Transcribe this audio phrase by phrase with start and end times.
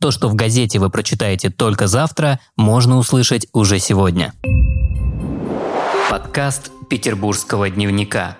[0.00, 4.32] То, что в газете вы прочитаете только завтра, можно услышать уже сегодня.
[6.08, 8.38] Подкаст Петербургского дневника.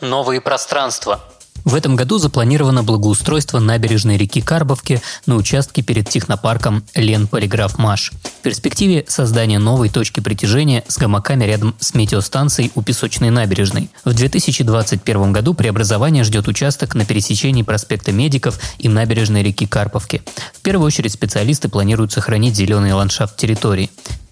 [0.00, 1.20] Новые пространства.
[1.68, 8.10] В этом году запланировано благоустройство набережной реки Карбовки на участке перед технопарком Лен Полиграф Маш.
[8.22, 13.90] В перспективе создание новой точки притяжения с гамаками рядом с метеостанцией у Песочной набережной.
[14.02, 20.22] В 2021 году преобразование ждет участок на пересечении проспекта Медиков и набережной реки Карповки.
[20.54, 23.90] В первую очередь специалисты планируют сохранить зеленый ландшафт территории.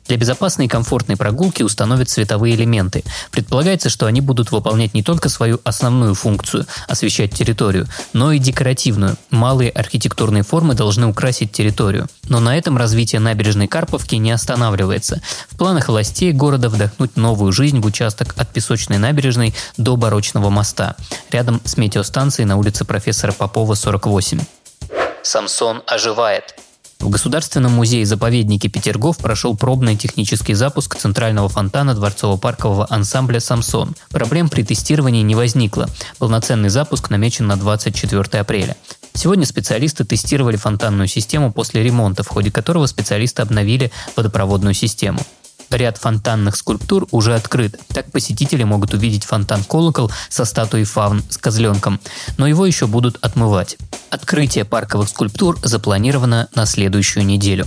[0.08, 3.04] Для безопасной и комфортной прогулки установят световые элементы.
[3.30, 9.16] Предполагается, что они будут выполнять не только свою основную функцию– освещать территорию, но и декоративную.
[9.30, 12.06] Малые архитектурные формы должны украсить территорию.
[12.28, 15.20] Но на этом развитие набережной Карповки не останавливается.
[15.50, 20.96] В планах властей города вдохнуть новую жизнь в участок от Песочной набережной до Барочного моста,
[21.30, 24.40] рядом с метеостанцией на улице профессора Попова, 48.
[25.22, 26.54] Самсон оживает.
[27.06, 33.94] В Государственном музее-заповеднике Петергоф прошел пробный технический запуск центрального фонтана дворцово-паркового ансамбля «Самсон».
[34.10, 35.88] Проблем при тестировании не возникло.
[36.18, 38.76] Полноценный запуск намечен на 24 апреля.
[39.14, 45.20] Сегодня специалисты тестировали фонтанную систему после ремонта, в ходе которого специалисты обновили водопроводную систему.
[45.70, 47.78] Ряд фонтанных скульптур уже открыт.
[47.94, 52.00] Так посетители могут увидеть фонтан-колокол со статуей фавн с козленком,
[52.36, 53.76] но его еще будут отмывать.
[54.16, 57.66] Открытие парковых скульптур запланировано на следующую неделю.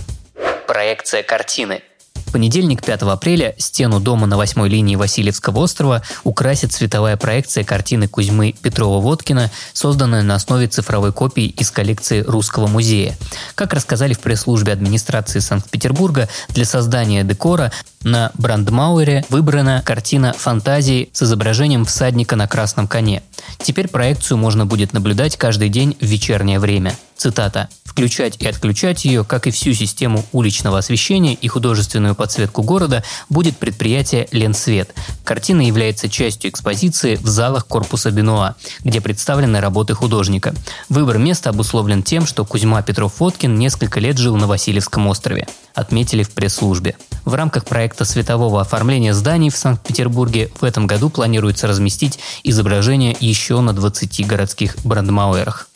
[0.66, 1.84] Проекция картины–
[2.30, 8.06] в понедельник, 5 апреля, стену дома на восьмой линии Васильевского острова украсит цветовая проекция картины
[8.06, 13.18] Кузьмы Петрова-Водкина, созданная на основе цифровой копии из коллекции Русского музея.
[13.56, 17.72] Как рассказали в пресс-службе администрации Санкт-Петербурга, для создания декора
[18.04, 23.24] на Брандмауэре выбрана картина фантазии с изображением всадника на красном коне.
[23.58, 26.94] Теперь проекцию можно будет наблюдать каждый день в вечернее время.
[27.16, 27.68] Цитата.
[27.90, 33.56] Включать и отключать ее, как и всю систему уличного освещения и художественную подсветку города, будет
[33.58, 34.94] предприятие «Ленсвет».
[35.24, 40.54] Картина является частью экспозиции в залах корпуса Бенуа, где представлены работы художника.
[40.88, 46.30] Выбор места обусловлен тем, что Кузьма Петров-Фоткин несколько лет жил на Васильевском острове, отметили в
[46.30, 46.96] пресс-службе.
[47.24, 53.60] В рамках проекта светового оформления зданий в Санкт-Петербурге в этом году планируется разместить изображения еще
[53.60, 55.69] на 20 городских брандмауэрах.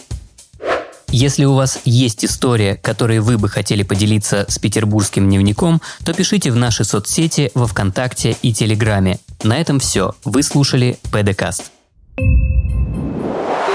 [1.16, 6.50] Если у вас есть история, которой вы бы хотели поделиться с петербургским дневником, то пишите
[6.50, 9.20] в наши соцсети во Вконтакте и Телеграме.
[9.44, 10.16] На этом все.
[10.24, 11.70] Вы слушали ПДКаст.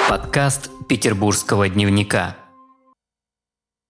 [0.10, 2.36] Подкаст петербургского дневника.